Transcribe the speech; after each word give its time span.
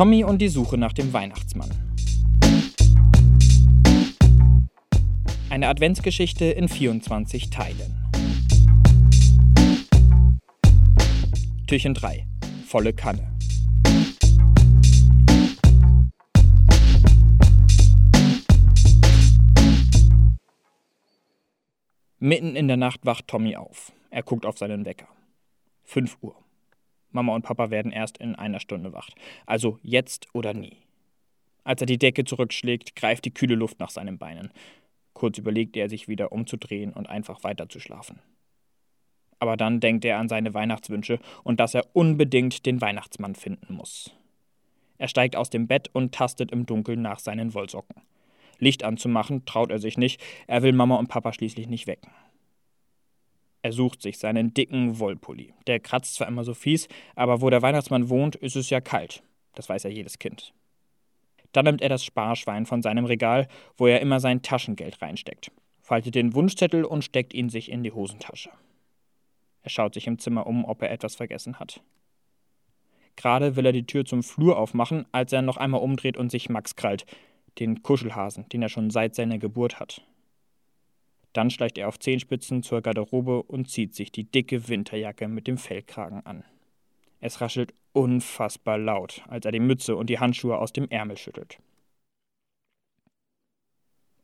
Tommy 0.00 0.24
und 0.24 0.38
die 0.38 0.48
Suche 0.48 0.78
nach 0.78 0.94
dem 0.94 1.12
Weihnachtsmann. 1.12 1.68
Eine 5.50 5.68
Adventsgeschichte 5.68 6.46
in 6.46 6.70
24 6.70 7.50
Teilen. 7.50 8.08
Türchen 11.66 11.92
3. 11.92 12.26
Volle 12.64 12.94
Kanne. 12.94 13.30
Mitten 22.18 22.56
in 22.56 22.68
der 22.68 22.78
Nacht 22.78 23.04
wacht 23.04 23.28
Tommy 23.28 23.56
auf. 23.56 23.92
Er 24.08 24.22
guckt 24.22 24.46
auf 24.46 24.56
seinen 24.56 24.86
Wecker. 24.86 25.08
5 25.84 26.16
Uhr. 26.22 26.36
Mama 27.12 27.34
und 27.34 27.42
Papa 27.42 27.70
werden 27.70 27.92
erst 27.92 28.18
in 28.18 28.34
einer 28.34 28.60
Stunde 28.60 28.92
wach. 28.92 29.08
Also 29.46 29.78
jetzt 29.82 30.28
oder 30.32 30.54
nie. 30.54 30.76
Als 31.64 31.80
er 31.80 31.86
die 31.86 31.98
Decke 31.98 32.24
zurückschlägt, 32.24 32.96
greift 32.96 33.24
die 33.24 33.34
kühle 33.34 33.54
Luft 33.54 33.80
nach 33.80 33.90
seinen 33.90 34.18
Beinen. 34.18 34.50
Kurz 35.12 35.38
überlegt 35.38 35.76
er 35.76 35.88
sich 35.88 36.08
wieder 36.08 36.32
umzudrehen 36.32 36.92
und 36.92 37.08
einfach 37.08 37.44
weiterzuschlafen. 37.44 38.20
Aber 39.38 39.56
dann 39.56 39.80
denkt 39.80 40.04
er 40.04 40.18
an 40.18 40.28
seine 40.28 40.54
Weihnachtswünsche 40.54 41.18
und 41.44 41.60
dass 41.60 41.74
er 41.74 41.84
unbedingt 41.94 42.66
den 42.66 42.80
Weihnachtsmann 42.80 43.34
finden 43.34 43.74
muss. 43.74 44.14
Er 44.98 45.08
steigt 45.08 45.34
aus 45.34 45.48
dem 45.48 45.66
Bett 45.66 45.88
und 45.92 46.14
tastet 46.14 46.52
im 46.52 46.66
Dunkeln 46.66 47.00
nach 47.00 47.18
seinen 47.18 47.54
Wollsocken. 47.54 48.02
Licht 48.58 48.84
anzumachen 48.84 49.46
traut 49.46 49.70
er 49.70 49.78
sich 49.78 49.96
nicht, 49.96 50.20
er 50.46 50.62
will 50.62 50.72
Mama 50.72 50.96
und 50.96 51.08
Papa 51.08 51.32
schließlich 51.32 51.68
nicht 51.68 51.86
wecken. 51.86 52.10
Er 53.62 53.72
sucht 53.72 54.00
sich 54.02 54.18
seinen 54.18 54.54
dicken 54.54 54.98
Wollpulli. 54.98 55.52
Der 55.66 55.80
kratzt 55.80 56.14
zwar 56.14 56.28
immer 56.28 56.44
so 56.44 56.54
fies, 56.54 56.88
aber 57.14 57.42
wo 57.42 57.50
der 57.50 57.62
Weihnachtsmann 57.62 58.08
wohnt, 58.08 58.36
ist 58.36 58.56
es 58.56 58.70
ja 58.70 58.80
kalt. 58.80 59.22
Das 59.54 59.68
weiß 59.68 59.82
ja 59.82 59.90
jedes 59.90 60.18
Kind. 60.18 60.54
Dann 61.52 61.64
nimmt 61.64 61.82
er 61.82 61.88
das 61.88 62.04
Sparschwein 62.04 62.64
von 62.64 62.80
seinem 62.80 63.04
Regal, 63.04 63.48
wo 63.76 63.86
er 63.86 64.00
immer 64.00 64.20
sein 64.20 64.42
Taschengeld 64.42 65.02
reinsteckt, 65.02 65.50
faltet 65.82 66.14
den 66.14 66.34
Wunschzettel 66.34 66.84
und 66.84 67.04
steckt 67.04 67.34
ihn 67.34 67.48
sich 67.48 67.70
in 67.70 67.82
die 67.82 67.92
Hosentasche. 67.92 68.50
Er 69.62 69.70
schaut 69.70 69.94
sich 69.94 70.06
im 70.06 70.18
Zimmer 70.18 70.46
um, 70.46 70.64
ob 70.64 70.80
er 70.82 70.90
etwas 70.90 71.16
vergessen 71.16 71.58
hat. 71.58 71.82
Gerade 73.16 73.56
will 73.56 73.66
er 73.66 73.72
die 73.72 73.84
Tür 73.84 74.04
zum 74.04 74.22
Flur 74.22 74.56
aufmachen, 74.56 75.04
als 75.12 75.32
er 75.32 75.42
noch 75.42 75.58
einmal 75.58 75.82
umdreht 75.82 76.16
und 76.16 76.30
sich 76.30 76.48
Max 76.48 76.76
krallt, 76.76 77.04
den 77.58 77.82
Kuschelhasen, 77.82 78.48
den 78.48 78.62
er 78.62 78.68
schon 78.68 78.90
seit 78.90 79.14
seiner 79.14 79.38
Geburt 79.38 79.80
hat. 79.80 80.02
Dann 81.32 81.50
schleicht 81.50 81.78
er 81.78 81.88
auf 81.88 81.98
Zehenspitzen 81.98 82.62
zur 82.62 82.82
Garderobe 82.82 83.42
und 83.42 83.70
zieht 83.70 83.94
sich 83.94 84.10
die 84.10 84.24
dicke 84.24 84.68
Winterjacke 84.68 85.28
mit 85.28 85.46
dem 85.46 85.58
Fellkragen 85.58 86.24
an. 86.26 86.44
Es 87.20 87.40
raschelt 87.40 87.74
unfassbar 87.92 88.78
laut, 88.78 89.22
als 89.28 89.44
er 89.44 89.52
die 89.52 89.60
Mütze 89.60 89.96
und 89.96 90.08
die 90.08 90.18
Handschuhe 90.18 90.58
aus 90.58 90.72
dem 90.72 90.88
Ärmel 90.88 91.16
schüttelt. 91.16 91.58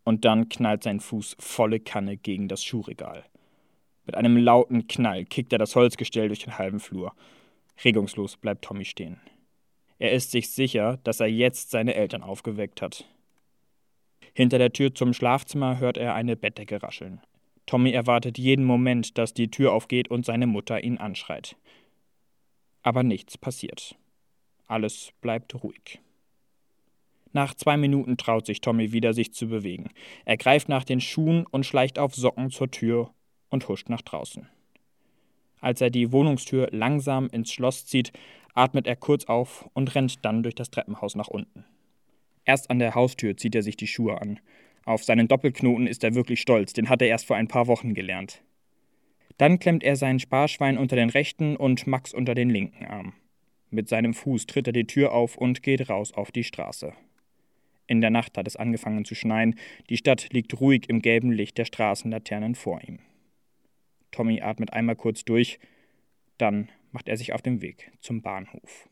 Und 0.04 0.24
dann 0.24 0.48
knallt 0.48 0.84
sein 0.84 1.00
Fuß 1.00 1.36
volle 1.38 1.80
Kanne 1.80 2.16
gegen 2.16 2.48
das 2.48 2.64
Schuhregal. 2.64 3.24
Mit 4.04 4.16
einem 4.16 4.36
lauten 4.36 4.86
Knall 4.86 5.24
kickt 5.24 5.52
er 5.52 5.58
das 5.58 5.74
Holzgestell 5.74 6.28
durch 6.28 6.44
den 6.44 6.58
halben 6.58 6.78
Flur. 6.78 7.12
Regungslos 7.84 8.36
bleibt 8.36 8.64
Tommy 8.64 8.84
stehen. 8.84 9.20
Er 9.98 10.12
ist 10.12 10.30
sich 10.30 10.50
sicher, 10.50 10.98
dass 11.02 11.20
er 11.20 11.26
jetzt 11.26 11.70
seine 11.70 11.94
Eltern 11.94 12.22
aufgeweckt 12.22 12.82
hat. 12.82 13.04
Hinter 14.36 14.58
der 14.58 14.70
Tür 14.70 14.94
zum 14.94 15.14
Schlafzimmer 15.14 15.78
hört 15.78 15.96
er 15.96 16.14
eine 16.14 16.36
Bettdecke 16.36 16.82
rascheln. 16.82 17.22
Tommy 17.64 17.92
erwartet 17.92 18.36
jeden 18.36 18.66
Moment, 18.66 19.16
dass 19.16 19.32
die 19.32 19.50
Tür 19.50 19.72
aufgeht 19.72 20.08
und 20.08 20.26
seine 20.26 20.46
Mutter 20.46 20.84
ihn 20.84 20.98
anschreit. 20.98 21.56
Aber 22.82 23.02
nichts 23.02 23.38
passiert. 23.38 23.96
Alles 24.66 25.12
bleibt 25.22 25.54
ruhig. 25.64 26.00
Nach 27.32 27.54
zwei 27.54 27.78
Minuten 27.78 28.18
traut 28.18 28.44
sich 28.44 28.60
Tommy 28.60 28.92
wieder, 28.92 29.14
sich 29.14 29.32
zu 29.32 29.48
bewegen. 29.48 29.88
Er 30.26 30.36
greift 30.36 30.68
nach 30.68 30.84
den 30.84 31.00
Schuhen 31.00 31.46
und 31.46 31.64
schleicht 31.64 31.98
auf 31.98 32.14
Socken 32.14 32.50
zur 32.50 32.70
Tür 32.70 33.14
und 33.48 33.66
huscht 33.68 33.88
nach 33.88 34.02
draußen. 34.02 34.46
Als 35.60 35.80
er 35.80 35.88
die 35.88 36.12
Wohnungstür 36.12 36.68
langsam 36.72 37.28
ins 37.28 37.50
Schloss 37.50 37.86
zieht, 37.86 38.12
atmet 38.52 38.86
er 38.86 38.96
kurz 38.96 39.24
auf 39.24 39.66
und 39.72 39.94
rennt 39.94 40.26
dann 40.26 40.42
durch 40.42 40.54
das 40.54 40.70
Treppenhaus 40.70 41.14
nach 41.14 41.28
unten. 41.28 41.64
Erst 42.46 42.70
an 42.70 42.78
der 42.78 42.94
Haustür 42.94 43.36
zieht 43.36 43.54
er 43.54 43.62
sich 43.62 43.76
die 43.76 43.88
Schuhe 43.88 44.20
an. 44.20 44.40
Auf 44.86 45.04
seinen 45.04 45.28
Doppelknoten 45.28 45.86
ist 45.86 46.04
er 46.04 46.14
wirklich 46.14 46.40
stolz, 46.40 46.72
den 46.72 46.88
hat 46.88 47.02
er 47.02 47.08
erst 47.08 47.26
vor 47.26 47.36
ein 47.36 47.48
paar 47.48 47.66
Wochen 47.66 47.92
gelernt. 47.92 48.42
Dann 49.36 49.58
klemmt 49.58 49.82
er 49.84 49.96
sein 49.96 50.20
Sparschwein 50.20 50.78
unter 50.78 50.96
den 50.96 51.10
rechten 51.10 51.56
und 51.56 51.86
Max 51.86 52.14
unter 52.14 52.34
den 52.34 52.48
linken 52.48 52.86
Arm. 52.86 53.12
Mit 53.68 53.88
seinem 53.88 54.14
Fuß 54.14 54.46
tritt 54.46 54.68
er 54.68 54.72
die 54.72 54.86
Tür 54.86 55.12
auf 55.12 55.36
und 55.36 55.62
geht 55.62 55.90
raus 55.90 56.12
auf 56.12 56.30
die 56.30 56.44
Straße. 56.44 56.94
In 57.88 58.00
der 58.00 58.10
Nacht 58.10 58.38
hat 58.38 58.46
es 58.46 58.56
angefangen 58.56 59.04
zu 59.04 59.14
schneien, 59.14 59.56
die 59.90 59.96
Stadt 59.96 60.32
liegt 60.32 60.60
ruhig 60.60 60.88
im 60.88 61.02
gelben 61.02 61.32
Licht 61.32 61.58
der 61.58 61.64
Straßenlaternen 61.64 62.54
vor 62.54 62.80
ihm. 62.82 63.00
Tommy 64.12 64.40
atmet 64.40 64.72
einmal 64.72 64.96
kurz 64.96 65.24
durch, 65.24 65.58
dann 66.38 66.70
macht 66.92 67.08
er 67.08 67.16
sich 67.16 67.32
auf 67.32 67.42
den 67.42 67.60
Weg 67.60 67.92
zum 68.00 68.22
Bahnhof. 68.22 68.88